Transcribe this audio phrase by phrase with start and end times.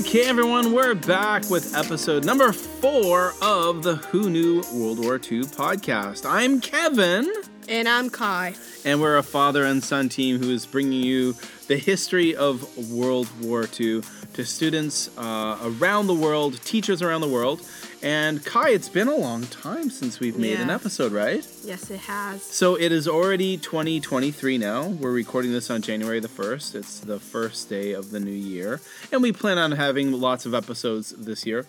[0.00, 5.42] Okay, everyone, we're back with episode number four of the Who Knew World War II
[5.42, 6.24] podcast.
[6.28, 7.30] I'm Kevin,
[7.68, 8.54] And I'm Kai.
[8.84, 11.34] and we're a father and son team who is bringing you
[11.68, 17.28] the history of World War II to students uh, around the world, teachers around the
[17.28, 17.60] world.
[18.02, 21.46] And Kai, it's been a long time since we've made an episode, right?
[21.64, 22.42] Yes, it has.
[22.42, 24.88] So it is already 2023 now.
[24.88, 26.76] We're recording this on January the 1st.
[26.76, 28.80] It's the first day of the new year.
[29.12, 31.66] And we plan on having lots of episodes this year.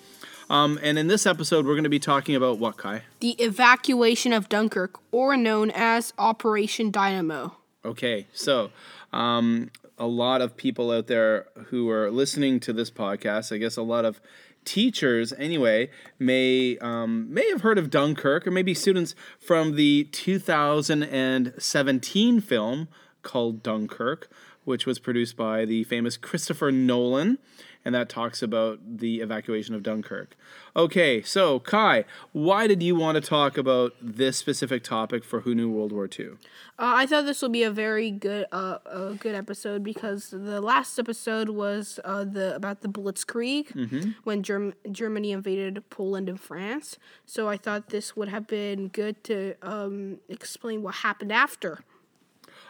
[0.49, 3.03] Um, and in this episode, we're going to be talking about what, Kai?
[3.19, 7.57] The evacuation of Dunkirk, or known as Operation Dynamo.
[7.83, 8.71] Okay, so
[9.11, 13.75] um, a lot of people out there who are listening to this podcast, I guess
[13.75, 14.21] a lot of
[14.65, 22.41] teachers anyway, may um, may have heard of Dunkirk, or maybe students from the 2017
[22.41, 22.87] film
[23.23, 24.29] called Dunkirk,
[24.63, 27.39] which was produced by the famous Christopher Nolan.
[27.83, 30.35] And that talks about the evacuation of Dunkirk.
[30.75, 35.55] Okay, so Kai, why did you want to talk about this specific topic for Who
[35.55, 36.27] Knew World War II?
[36.27, 36.35] Uh,
[36.77, 40.99] I thought this would be a very good, uh, a good episode because the last
[40.99, 46.97] episode was uh, the about the Blitzkrieg when Germ- Germany invaded Poland and France.
[47.25, 51.79] So I thought this would have been good to um, explain what happened after.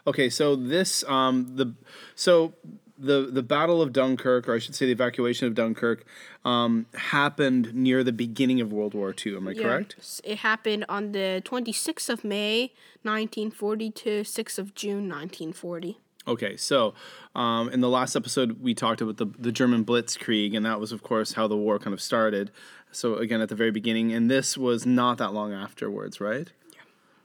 [0.08, 1.73] Okay, so this um the
[2.16, 2.54] so
[3.02, 6.05] the the Battle of Dunkirk, or I should say the evacuation of Dunkirk,
[6.45, 9.38] um, happened near the beginning of World War II.
[9.38, 10.21] Am I correct?
[10.23, 12.71] It happened on the 26th of May,
[13.03, 15.97] 1940 to 6th of June, 1940.
[16.27, 16.93] Okay, so
[17.35, 20.91] um, in the last episode we talked about the the German Blitzkrieg, and that was
[20.91, 22.52] of course how the war kind of started.
[22.91, 26.52] So again, at the very beginning, and this was not that long afterwards, right?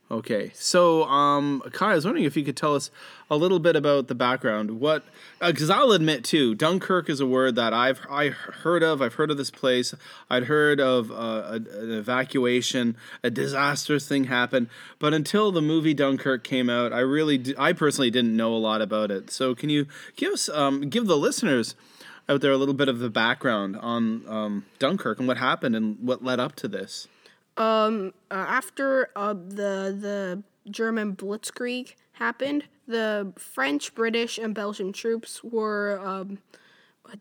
[0.08, 2.92] Okay, so um, Kai, I was wondering if you could tell us
[3.28, 4.78] a little bit about the background.
[4.78, 5.02] What,
[5.44, 9.02] because I'll admit too, Dunkirk is a word that I've I heard of.
[9.02, 9.96] I've heard of this place.
[10.30, 14.68] I'd heard of uh, a, an evacuation, a disastrous thing happened,
[15.00, 18.58] but until the movie Dunkirk came out, I really, d- I personally didn't know a
[18.58, 19.32] lot about it.
[19.32, 21.74] So can you give us, um, give the listeners
[22.28, 25.98] out there a little bit of the background on um, Dunkirk and what happened and
[25.98, 27.08] what led up to this?
[27.56, 36.00] Uh, after uh, the the German Blitzkrieg happened, the French, British, and Belgian troops were
[36.04, 36.38] um,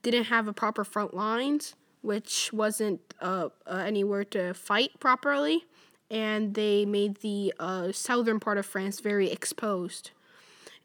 [0.01, 5.66] didn't have a proper front lines, which wasn't uh, uh, anywhere to fight properly,
[6.09, 10.12] and they made the uh, southern part of France very exposed,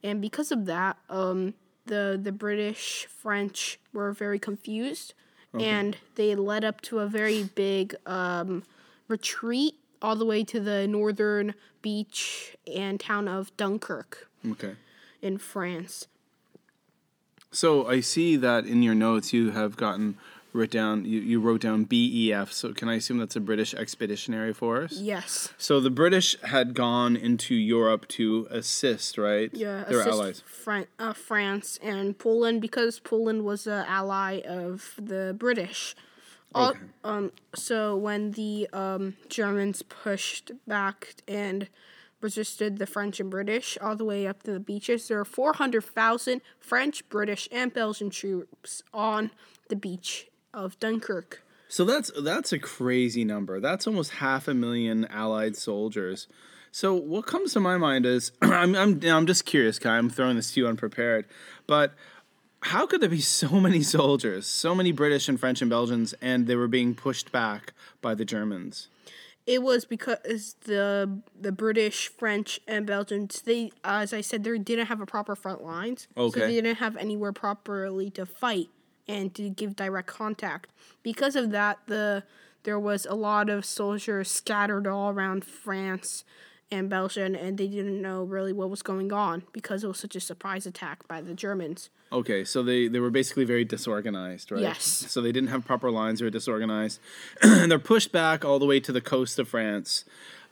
[0.03, 1.55] and because of that, um,
[1.87, 5.15] the the British French were very confused,
[5.59, 8.63] and they led up to a very big um,
[9.11, 14.77] retreat all the way to the northern beach and town of Dunkirk Okay.
[15.21, 16.07] in France.
[17.53, 20.17] So I see that in your notes you have gotten
[20.53, 22.53] writ down you, you wrote down BEF.
[22.53, 24.99] So can I assume that's a British Expeditionary Force?
[25.01, 25.53] Yes.
[25.59, 29.51] So the British had gone into Europe to assist, right?
[29.53, 30.43] Yeah, Their assist allies.
[30.47, 35.95] Fran- uh, France and Poland because Poland was an ally of the British.
[36.55, 36.75] All,
[37.05, 41.69] um, so when the um, Germans pushed back and
[42.21, 46.41] resisted the French and British all the way up to the beaches, there were 400,000
[46.59, 49.31] French, British, and Belgian troops on
[49.69, 51.43] the beach of Dunkirk.
[51.69, 53.61] So that's that's a crazy number.
[53.61, 56.27] That's almost half a million allied soldiers.
[56.73, 59.97] So what comes to my mind is I'm I'm I'm just curious, Kai.
[59.97, 61.27] I'm throwing this to you unprepared,
[61.69, 61.95] but
[62.63, 66.47] how could there be so many soldiers, so many British and French and Belgians, and
[66.47, 68.89] they were being pushed back by the Germans?
[69.47, 74.87] It was because the the British, French, and Belgians they, as I said, they didn't
[74.87, 76.07] have a proper front lines.
[76.17, 78.69] So they didn't have anywhere properly to fight
[79.09, 80.71] and to give direct contact.
[81.03, 82.23] Because of that, the
[82.63, 86.25] there was a lot of soldiers scattered all around France
[86.71, 90.17] and Belgium, and they didn't know really what was going on because it was such
[90.17, 91.91] a surprise attack by the Germans.
[92.13, 94.61] Okay, so they, they were basically very disorganized, right?
[94.61, 94.85] Yes.
[94.85, 97.01] So they didn't have proper lines, they were disorganized.
[97.43, 100.05] and they're pushed back all the way to the coast of France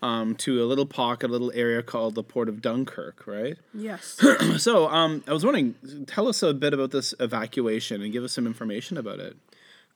[0.03, 3.57] um, to a little pocket, a little area called the port of Dunkirk, right?
[3.75, 4.21] Yes.
[4.59, 5.75] So um, I was wondering,
[6.07, 9.37] tell us a bit about this evacuation and give us some information about it.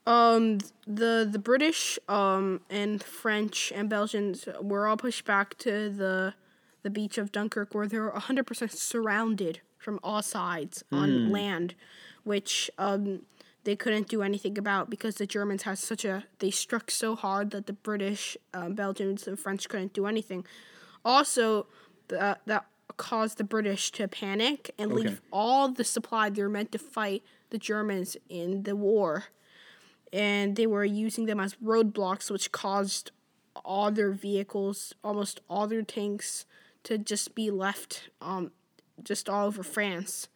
[0.06, 6.34] Um, the the British um and French and Belgians were all pushed back to the
[6.82, 11.74] the beach of Dunkirk, where they were hundred percent surrounded from all sides on land,
[12.24, 13.22] which um
[13.64, 17.52] they couldn't do anything about because the Germans had such a they struck so hard
[17.52, 20.44] that the British, um, Belgians, and French couldn't do anything.
[21.04, 21.66] Also,
[22.08, 22.66] that that
[22.96, 25.02] caused the British to panic and Okay.
[25.02, 29.26] leave all the supply they were meant to fight the Germans in the war.
[30.12, 33.10] And they were using them as roadblocks, which caused
[33.64, 36.44] all their vehicles, almost all their tanks,
[36.84, 38.50] to just be left um,
[39.02, 40.28] just all over France.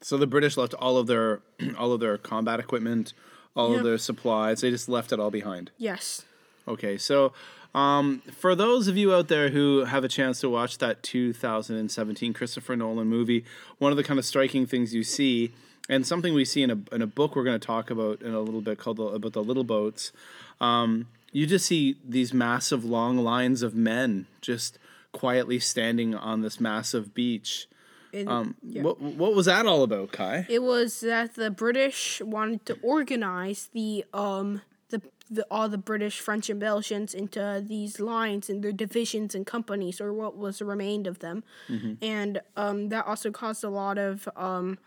[0.00, 1.40] So the British left all of their
[1.78, 3.12] all of their combat equipment,
[3.56, 3.78] all Yeah.
[3.78, 4.60] of their supplies.
[4.60, 5.70] They just left it all behind.
[5.76, 6.24] Yes.
[6.68, 7.32] Okay, so
[7.74, 12.32] um, for those of you out there who have a chance to watch that 2017
[12.34, 13.44] Christopher Nolan movie,
[13.78, 15.52] one of the kind of striking things you see,
[15.88, 18.34] and something we see in a in a book we're going to talk about in
[18.34, 20.12] a little bit called the, about the little boats,
[20.60, 24.78] um, you just see these massive long lines of men just
[25.12, 27.66] quietly standing on this massive beach.
[28.12, 30.46] And Um, What what was that all about, Kai?
[30.48, 36.18] It was that the British wanted to organize the um the, the all the British,
[36.20, 41.06] French, and Belgians into these lines and their divisions and companies, or what was remained
[41.06, 41.44] of them,
[42.00, 44.78] and um that also caused a lot of um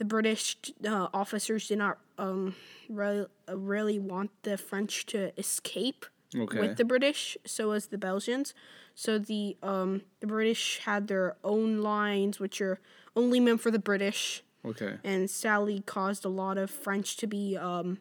[0.00, 0.56] the British
[0.88, 2.54] uh, officers did not um
[2.88, 6.06] really really want the French to escape
[6.36, 6.60] Okay.
[6.60, 8.54] with the British, so as the Belgians.
[8.94, 12.80] So the um the British had their own lines, which are
[13.14, 14.94] only meant for the British Okay.
[15.04, 17.98] and Sally caused a lot of French to be um,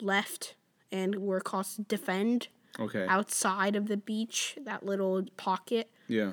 [0.00, 0.54] left
[0.90, 3.04] and were caused to defend Okay.
[3.08, 5.90] outside of the beach, that little pocket.
[6.08, 6.32] Yeah.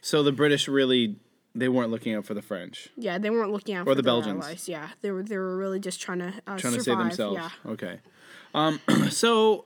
[0.00, 1.16] So the British really
[1.54, 2.88] they weren't looking out for the French.
[2.96, 4.44] Yeah, they weren't looking out Or for the Belgians.
[4.44, 4.68] allies.
[4.68, 7.36] Yeah, they were they were really just trying to uh, trying to save themselves.
[7.38, 8.00] Yeah, Okay.
[8.54, 8.80] Um,
[9.10, 9.64] so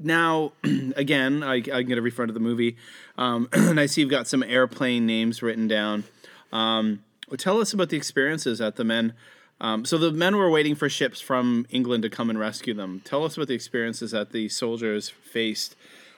[0.00, 0.52] now,
[0.96, 2.76] again, I, I'm going to refer to the movie,
[3.18, 6.04] um, and I see you've got some airplane names written down.
[6.52, 7.04] Um,
[7.36, 9.14] tell us about the experiences at the men.
[9.60, 13.00] Um, so the men were waiting for ships from England to come and rescue them.
[13.04, 15.76] Tell us about the experiences that the soldiers faced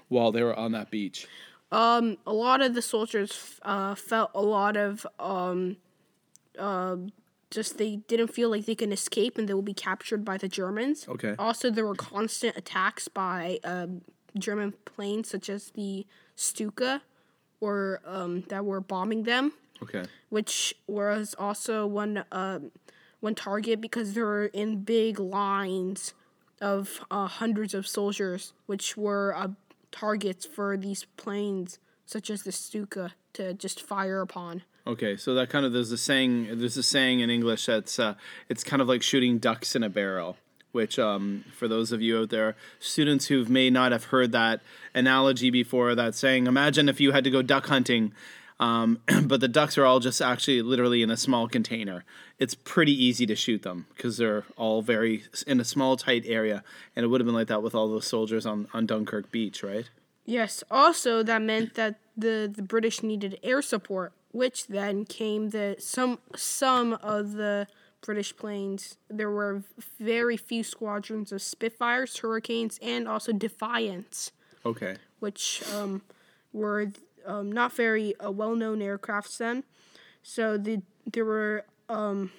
[0.09, 1.27] while they were on that beach.
[1.73, 5.77] Um, a lot of the soldiers uh, felt a lot of um,
[6.59, 6.97] uh,
[7.51, 10.49] just they didn't feel like they can escape and they will be captured by the
[10.49, 11.07] Germans.
[11.09, 11.35] Okay.
[11.39, 14.03] Also, there were constant attacks by um,
[14.39, 17.03] German planes, such as the Stuka,
[17.61, 19.53] or um, that were bombing them,
[19.83, 20.05] Okay.
[20.29, 22.71] which was also one um,
[23.21, 26.13] one target because they were in big lines
[26.61, 29.49] of uh, hundreds of soldiers, which were uh,
[29.99, 34.63] targets for these planes, such as the Stuka, to just fire upon.
[34.87, 38.15] Okay, so that kind of there's a saying there's a saying in English that's uh,
[38.49, 40.37] it's kind of like shooting ducks in a barrel.
[40.73, 44.61] Which, um, for those of you out there, students who may not have heard that
[44.95, 48.13] analogy before, that saying, imagine if you had to go duck hunting,
[48.59, 52.05] um, but the ducks are all just actually literally in a small container.
[52.39, 56.63] It's pretty easy to shoot them because they're all very in a small, tight area,
[56.95, 59.63] and it would have been like that with all those soldiers on, on Dunkirk Beach,
[59.63, 59.89] right?
[60.25, 60.65] Yes.
[60.71, 66.19] Also, that meant that the the British needed air support, which then came the some
[66.35, 67.69] some of the
[68.03, 68.97] British planes.
[69.09, 69.63] There were
[70.01, 74.33] very few squadrons of Spitfires, Hurricanes, and also Defiants,
[74.65, 74.97] Okay.
[75.21, 76.03] which um,
[76.53, 76.91] were
[77.27, 79.65] um, not very uh, well known aircrafts then.
[80.23, 82.33] So the there were um,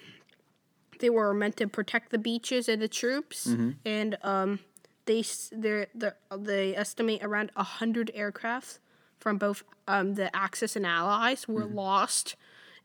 [0.99, 3.45] they were meant to protect the beaches and the troops,
[3.85, 4.59] and um,
[5.05, 5.85] they they
[6.37, 8.79] they estimate around a hundred aircraft
[9.19, 12.35] from both um, the Axis and Allies were lost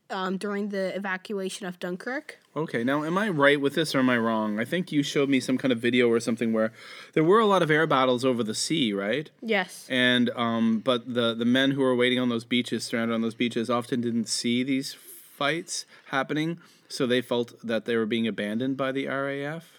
[0.09, 2.39] um, during the evacuation of Dunkirk.
[2.55, 4.59] Okay, now am I right with this or am I wrong?
[4.59, 6.71] I think you showed me some kind of video or something where
[7.13, 9.29] there were a lot of air battles over the sea, right?
[9.41, 9.87] Yes.
[9.89, 13.35] And um, but the the men who were waiting on those beaches, stranded on those
[13.35, 18.77] beaches, often didn't see these fights happening, so they felt that they were being abandoned
[18.77, 19.71] by the RAF.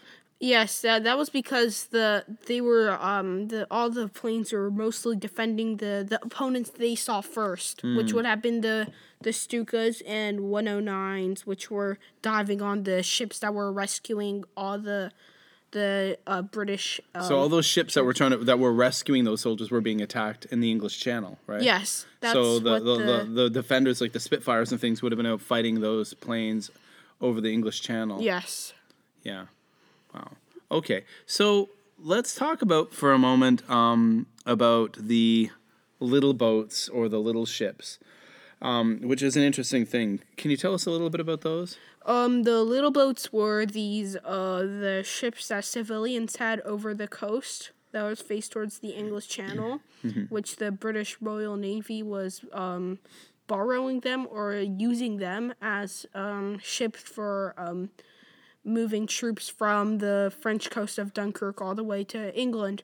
[0.44, 5.16] Yes, uh, that was because the they were um the all the planes were mostly
[5.16, 8.88] defending the the opponents they saw first, which would have been the
[9.26, 15.12] the Stukas and 109s, which were diving on the ships that were rescuing all the
[15.70, 17.00] the uh, British.
[17.14, 19.80] Uh, So all those ships that were trying to that were rescuing those soldiers were
[19.80, 21.62] being attacked in the English Channel, right?
[21.62, 25.16] yes, so the the, the, the, the defenders like the Spitfires and things would have
[25.16, 26.70] been out fighting those planes
[27.20, 28.20] over the English Channel.
[28.20, 28.74] yes.
[29.22, 29.46] Yeah.
[30.14, 30.32] Wow.
[30.70, 31.04] Okay.
[31.26, 35.50] So let's talk about for a moment um, about the
[36.00, 37.98] little boats or the little ships,
[38.62, 40.20] um, which is an interesting thing.
[40.36, 41.76] Can you tell us a little bit about those?
[42.06, 47.70] Um, the little boats were these uh the ships that civilians had over the coast
[47.92, 49.80] that was faced towards the English Channel,
[50.28, 52.98] which the British Royal Navy was um
[53.46, 57.90] borrowing them or using them as um ships for um
[58.64, 62.82] moving troops from the French coast of Dunkirk all the way to England,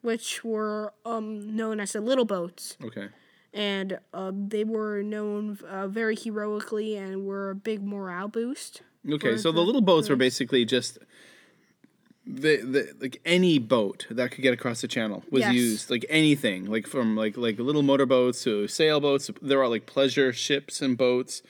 [0.00, 3.08] which were um known as the little boats Okay.
[3.54, 8.82] and uh, they were known uh, very heroically and were a big morale boost.
[9.08, 9.36] Okay.
[9.36, 10.98] So the the little boats were basically just
[12.24, 15.54] the, the like any boat that could get across the channel was Yes.
[15.54, 20.32] used like anything like from like like little motorboats to sailboats there are like pleasure
[20.32, 21.42] ships and boats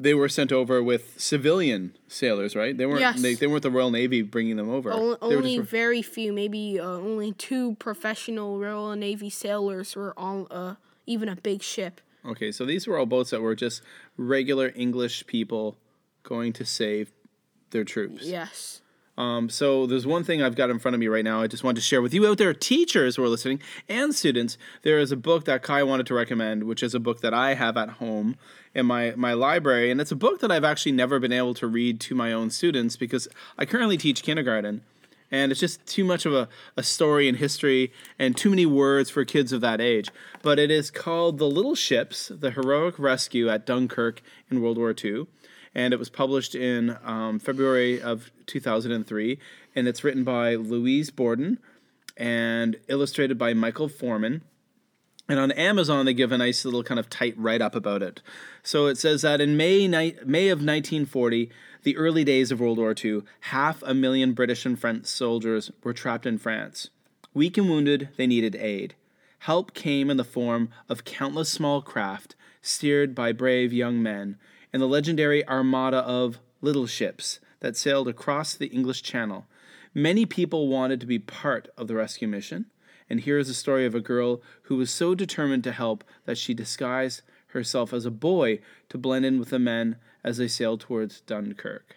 [0.00, 3.20] they were sent over with civilian sailors right they weren't Yes.
[3.20, 6.78] they, they weren't the royal navy bringing them over O- only just- very few, maybe
[6.78, 10.74] uh, only two professional Royal Navy sailors were on uh,
[11.06, 12.00] even a big ship.
[12.24, 13.82] okay so these were all boats that were just
[14.16, 15.76] regular english people
[16.22, 17.10] going to save
[17.70, 18.80] their troops Yes.
[19.18, 21.42] Um, so there's one thing I've got in front of me right now.
[21.42, 24.56] I just want to share with you out there, teachers who are listening and students.
[24.82, 27.54] There is a book that Kai wanted to recommend, which is a book that I
[27.54, 28.36] have at home
[28.76, 31.66] in my my library, and it's a book that I've actually never been able to
[31.66, 33.26] read to my own students because
[33.58, 34.82] I currently teach kindergarten.
[35.32, 39.10] And it's just too much of a, a story and history and too many words
[39.10, 40.08] for kids of that age.
[40.40, 44.94] But it is called The Little Ships The Heroic Rescue at Dunkirk in World War
[45.04, 45.26] II
[45.74, 49.38] and it was published in um, February of 2003.
[49.74, 51.58] And it's written by Louise Borden
[52.16, 54.42] and illustrated by Michael Foreman.
[55.28, 58.22] And on Amazon, they give a nice little kind of tight write up about it.
[58.62, 61.50] So it says that in May, ni- May of 1940,
[61.82, 65.92] the early days of World War II, half a million British and French soldiers were
[65.92, 66.88] trapped in France.
[67.34, 68.94] Weak and wounded, they needed aid.
[69.40, 74.36] Help came in the form of countless small craft steered by brave young men
[74.72, 79.46] in the legendary armada of little ships that sailed across the English Channel.
[79.94, 82.66] Many people wanted to be part of the rescue mission,
[83.08, 86.38] and here is the story of a girl who was so determined to help that
[86.38, 88.60] she disguised herself as a boy
[88.90, 91.96] to blend in with the men as they sailed towards Dunkirk.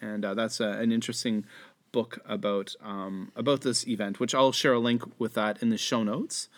[0.00, 1.44] And uh, that's uh, an interesting
[1.90, 5.78] book about um, about this event, which I'll share a link with that in the
[5.78, 6.48] show notes.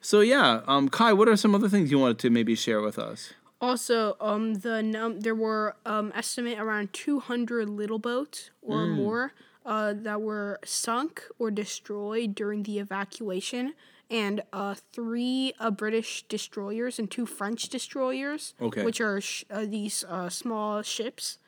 [0.00, 2.98] So yeah, um, Kai, what are some other things you wanted to maybe share with
[2.98, 3.34] us?
[3.60, 9.32] Also, um, the num- there were um, estimate around 200 little boats or more
[9.66, 13.74] uh, that were sunk or destroyed during the evacuation,
[14.10, 18.84] and uh, three uh, British destroyers and two French destroyers, Okay.
[18.84, 21.38] which are sh- uh, these uh, small ships,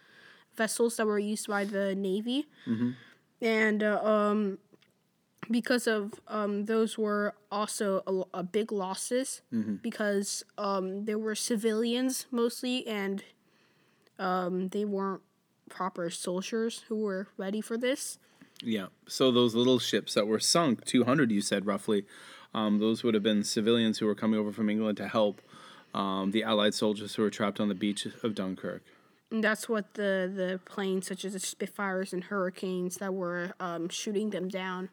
[0.56, 2.48] vessels that were used by the Navy,
[3.40, 4.58] and uh, um,
[5.50, 9.42] because of um, those were also a, a big losses
[9.82, 13.24] because um, there were civilians mostly and
[14.18, 15.22] um, they weren't
[15.68, 18.18] proper soldiers who were ready for this.
[18.62, 18.86] Yeah.
[19.08, 22.04] So those little ships that were sunk, 200 you said roughly,
[22.54, 25.40] um, those would have been civilians who were coming over from England to help
[25.94, 28.82] um, the Allied soldiers who were trapped on the beach of Dunkirk.
[29.30, 33.88] And that's what the, the planes such as the Spitfires and Hurricanes that were um,
[33.88, 34.90] shooting them down.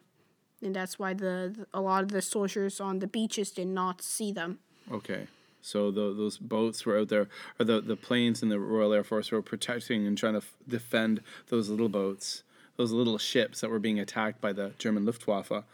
[0.62, 4.32] And that's why the, a lot of the soldiers on the beaches did not see
[4.32, 4.58] them.
[4.90, 5.28] Okay.
[5.60, 9.04] So the, those boats were out there, or the, the planes in the Royal Air
[9.04, 12.42] Force were protecting and trying to f- defend those little boats,
[12.76, 15.64] those little ships that were being attacked by the German Luftwaffe.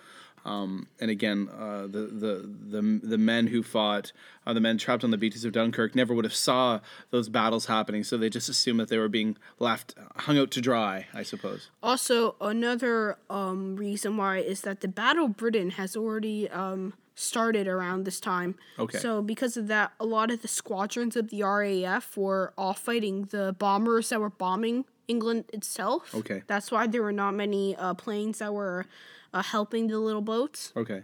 [0.44, 4.12] Um, and again, uh, the, the the the men who fought,
[4.46, 7.66] uh, the men trapped on the beaches of Dunkirk, never would have saw those battles
[7.66, 8.04] happening.
[8.04, 11.06] So they just assumed that they were being left hung out to dry.
[11.14, 11.70] I suppose.
[11.82, 17.66] Also, another um, reason why is that the Battle of Britain has already um, started
[17.66, 18.56] around this time.
[18.78, 18.98] Okay.
[18.98, 23.28] So, because of that, a lot of the squadrons of the RAF were all fighting
[23.30, 26.14] the bombers that were bombing England itself.
[26.14, 26.42] Okay.
[26.46, 28.86] That's why there were not many uh, planes that were
[29.32, 30.72] uh, helping the little boats.
[30.76, 31.02] Okay.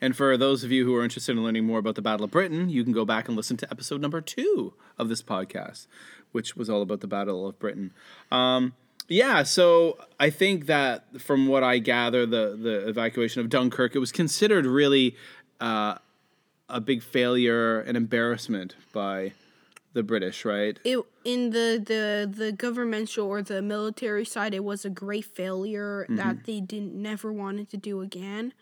[0.00, 2.30] And for those of you who are interested in learning more about the Battle of
[2.30, 5.86] Britain, you can go back and listen to episode number two of this podcast,
[6.30, 7.92] which was all about the Battle of Britain.
[8.30, 8.74] Um,
[9.08, 13.98] yeah, so I think that from what I gather, the the evacuation of Dunkirk, it
[13.98, 15.16] was considered really
[15.60, 15.96] uh,
[16.68, 19.32] a big failure and embarrassment by
[19.98, 20.78] the British, right?
[20.84, 26.04] It in the, the the governmental or the military side, it was a great failure
[26.04, 26.16] mm-hmm.
[26.16, 28.54] that they didn't never wanted to do again,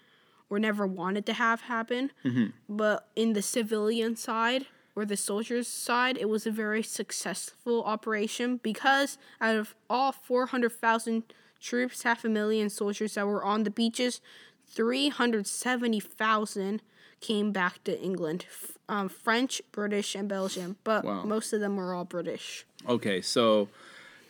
[0.48, 2.10] or never wanted to have happen.
[2.24, 2.46] Mm-hmm.
[2.68, 4.64] But in the civilian side
[4.96, 10.46] or the soldiers side, it was a very successful operation because out of all four
[10.46, 11.24] hundred thousand
[11.60, 14.22] troops, half a million soldiers that were on the beaches,
[14.66, 16.80] three hundred seventy thousand
[17.20, 18.46] came back to England.
[18.88, 21.22] Um, French, British, and Belgium, but Wow.
[21.24, 22.64] most of them were all British.
[22.88, 23.68] Okay, so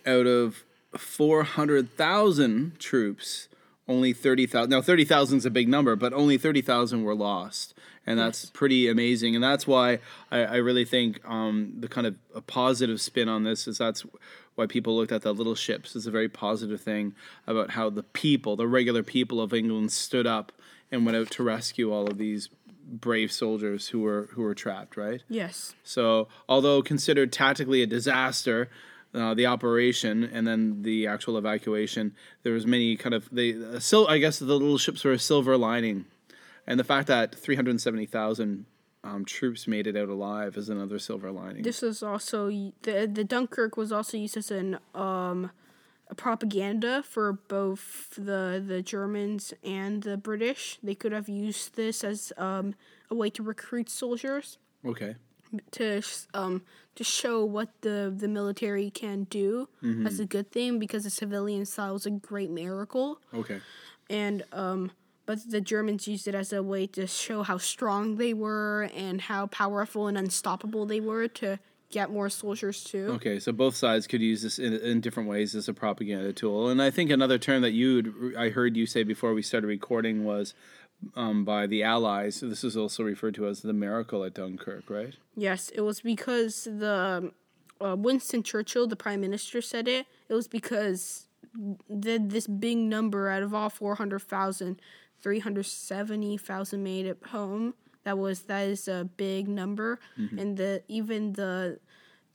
[0.06, 0.64] out of
[0.96, 3.48] 400,000 troops,
[3.88, 4.70] only 30,000.
[4.70, 7.74] Now, 30,000 is a big number, but only 30,000 were lost.
[8.06, 8.50] And that's Yes.
[8.54, 9.34] pretty amazing.
[9.34, 9.98] And that's why
[10.30, 14.04] I, I really think um, the kind of a positive spin on this is that's
[14.54, 17.14] why people looked at the little ships as a very positive thing
[17.46, 20.52] about how the people, the regular people of England, stood up
[20.90, 22.48] and went out to rescue all of these
[22.86, 25.22] brave soldiers who were who were trapped, right?
[25.28, 25.74] Yes.
[25.82, 28.70] So, although considered tactically a disaster,
[29.14, 33.78] uh, the operation and then the actual evacuation, there was many kind of they uh,
[33.80, 36.06] sil- I guess the little ships were a silver lining,
[36.66, 38.66] and the fact that three hundred seventy thousand
[39.04, 41.62] um, troops made it out alive is another silver lining.
[41.62, 42.48] This was also
[42.82, 45.50] the the Dunkirk was also used as an um
[46.14, 50.78] propaganda for both the the Germans and the British.
[50.82, 52.74] They could have used this as um
[53.10, 55.16] a way to recruit soldiers okay.
[55.72, 56.02] to
[56.34, 56.62] um
[56.94, 59.68] to show what the the military can do
[60.06, 63.60] as a good thing because the civilian side was a great miracle Okay.
[64.10, 64.90] and um
[65.26, 69.20] but the Germans used it as a way to show how strong they were and
[69.22, 71.58] how powerful and unstoppable they were to
[71.96, 73.06] get more soldiers too.
[73.12, 76.68] Okay, so both sides could use this in, in different ways as a propaganda tool.
[76.68, 80.24] And I think another term that you I heard you say before we started recording
[80.24, 80.52] was
[81.14, 82.40] um, by the Allies.
[82.40, 85.14] This is also referred to as the miracle at Dunkirk, right?
[85.34, 87.32] Yes, it was because the
[87.82, 90.06] uh, Winston Churchill, the prime minister, said it.
[90.28, 91.28] It was because
[91.88, 94.80] the, this big number out of all 400,000,
[95.22, 97.72] 370,000 made it home.
[98.04, 99.98] That was that is a big number,
[100.38, 101.80] and the even the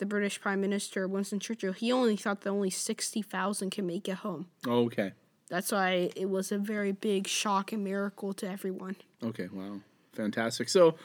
[0.01, 4.15] the British prime minister Winston Churchill, he only thought that only 60,000 can make it
[4.15, 4.48] home.
[4.67, 5.12] Okay.
[5.48, 8.96] That's why it was a very big shock and miracle to everyone.
[9.24, 9.81] Okay, wow.
[10.13, 10.70] Fantastic.
[10.70, 10.96] So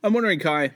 [0.00, 0.74] I'm wondering, Kai,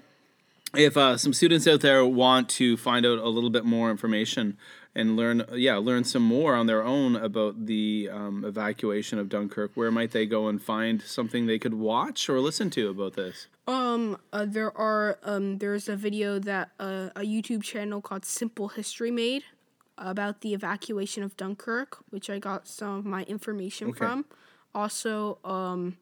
[0.75, 4.59] if uh, some students out there want to find out a little bit more information
[4.95, 9.73] and learn, yeah, learn some more on their own about the um, evacuation of Dunkirk,
[9.75, 13.47] where might they go and find something they could watch or listen to about this?
[13.67, 18.69] Um, uh, there are um, there's a video that uh, a YouTube channel called Simple
[18.69, 19.45] History made
[19.97, 24.25] about the evacuation of Dunkirk, which I got some of my information from.
[24.75, 25.97] Also, um,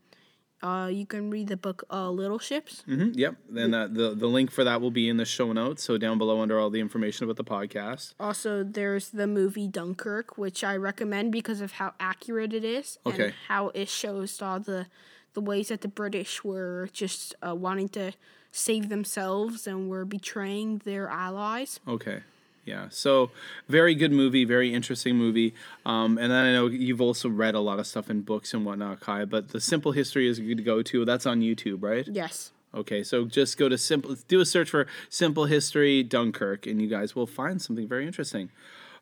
[0.62, 2.82] uh, you can read the book uh, Little Ships.
[2.88, 3.36] Mm-hmm, yep.
[3.48, 5.82] Then that, the the link for that will be in the show notes.
[5.84, 8.14] So down below under all the information about the podcast.
[8.18, 13.24] Also, there's the movie Dunkirk, which I recommend because of how accurate it is Okay.
[13.26, 14.86] and how it shows all the
[15.34, 18.12] the ways that the British were just uh, wanting to
[18.50, 21.78] save themselves and were betraying their allies.
[21.86, 22.22] Okay.
[22.68, 22.88] Yeah.
[22.90, 23.30] So
[23.68, 25.54] very good movie, very interesting movie.
[25.86, 28.64] Um, and then I know you've also read a lot of stuff in books and
[28.66, 29.24] whatnot, Kai.
[29.24, 31.04] But the Simple History is a good to go to.
[31.04, 32.06] That's on YouTube, right?
[32.06, 32.52] Yes.
[32.74, 33.02] Okay.
[33.02, 37.16] So just go to simple, do a search for Simple History Dunkirk, and you guys
[37.16, 38.50] will find something very interesting.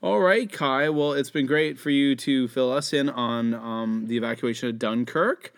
[0.03, 0.91] All right, Kai.
[0.91, 4.79] Well, it's been great for you to fill us in on um, the evacuation of
[4.79, 5.53] Dunkirk.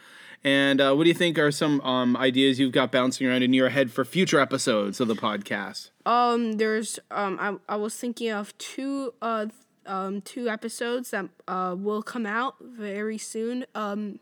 [0.44, 3.52] And uh, what do you think are some um, ideas you've got bouncing around in
[3.52, 5.90] your head for future episodes of the podcast?
[6.06, 9.46] Um, there's um, I, I was thinking of two uh
[9.86, 13.66] um two episodes that uh will come out very soon.
[13.74, 14.20] Um,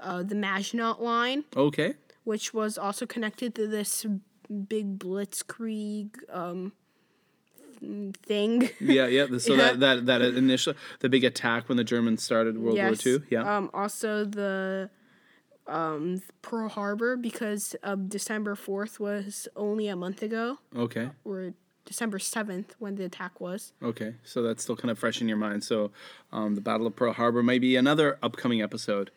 [0.00, 1.94] uh, the Maginot Line, Okay.
[2.24, 4.04] which was also connected to this
[4.68, 6.72] big blitzkrieg um
[8.24, 8.68] thing.
[8.80, 9.26] Yeah, yeah.
[9.38, 9.74] So Yeah.
[9.74, 13.06] that that that initial the big attack when the Germans started World War yes.
[13.06, 13.18] II.
[13.30, 13.56] Yeah.
[13.56, 14.90] Um, also the
[15.66, 21.10] um Pearl Harbor because um December fourth was only a month ago, okay.
[21.24, 23.72] or December seventh when the attack was.
[23.82, 24.14] Okay.
[24.24, 25.64] So that's still kind of fresh in your mind.
[25.64, 25.90] So,
[26.32, 29.10] um, the Battle of Pearl Harbor may be another upcoming episode.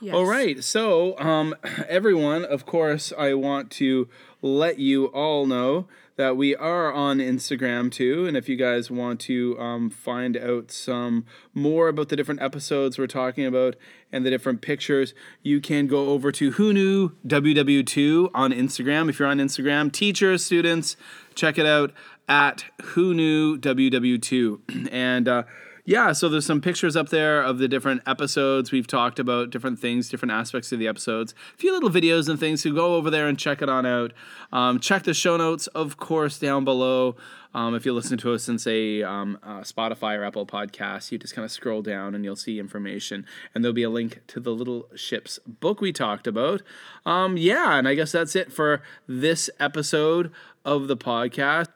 [0.00, 0.14] Yes.
[0.14, 0.62] All right.
[0.62, 1.54] So, um,
[1.88, 4.08] everyone, of course, I want to
[4.42, 8.26] let you all know that we are on Instagram too.
[8.26, 12.98] And if you guys want to um, find out some more about the different episodes
[12.98, 13.76] we're talking about
[14.12, 19.08] and the different pictures, you can go over to Who Knew WW2 on Instagram.
[19.08, 20.96] If you're on Instagram, teachers, students,
[21.34, 21.92] check it out
[22.28, 24.90] at Who Knew WW2.
[24.92, 25.42] And, uh,
[25.86, 28.72] yeah, so there's some pictures up there of the different episodes.
[28.72, 32.40] We've talked about different things, different aspects of the episodes, a few little videos and
[32.40, 32.62] things.
[32.62, 34.12] So go over there and check it on out.
[34.50, 37.16] Um, check the show notes, of course, down below.
[37.52, 41.18] Um, if you listen to us in, say, um, uh, Spotify or Apple Podcasts, you
[41.18, 43.26] just kind of scroll down and you'll see information.
[43.54, 46.62] And there'll be a link to the Little Ships book we talked about.
[47.04, 50.32] Um, yeah, and I guess that's it for this episode
[50.64, 51.68] of the podcast.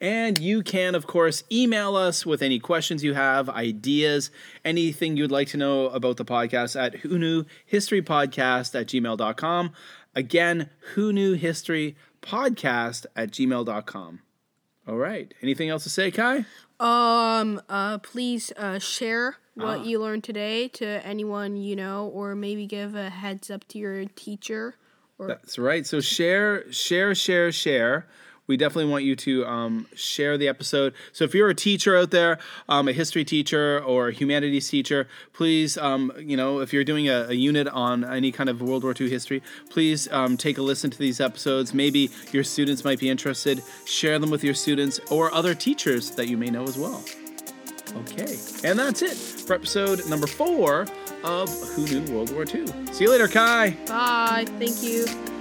[0.00, 4.30] And you can, of course, email us with any questions you have, ideas,
[4.64, 9.72] anything you'd like to know about the podcast at who knew history podcast at gmail.com.
[10.14, 14.20] Again, who knew history podcast at gmail.com.
[14.86, 15.32] All right.
[15.42, 16.44] Anything else to say, Kai?
[16.78, 17.60] Um.
[17.68, 17.98] Uh.
[17.98, 18.52] Please.
[18.56, 18.78] Uh.
[18.78, 23.66] Share what you learned today to anyone you know, or maybe give a heads up
[23.68, 24.76] to your teacher.
[25.18, 25.86] Or That's right.
[25.86, 28.08] So share, share, share, share.
[28.46, 30.94] We definitely want you to um, share the episode.
[31.12, 35.08] So if you're a teacher out there, um, a history teacher or a humanities teacher,
[35.32, 38.84] please, um, you know, if you're doing a, a, unit on any kind of World
[38.84, 41.74] War II history, please um, take a listen to these episodes.
[41.74, 43.62] Maybe your students might be interested.
[43.86, 47.04] Share them with your students or other teachers that you may know as well.
[47.96, 50.86] Okay, and that's it for episode number four
[51.22, 52.66] of Who Knew World War II.
[52.92, 53.70] See you later, Kai.
[53.86, 54.46] Bye.
[54.58, 55.33] Thank you.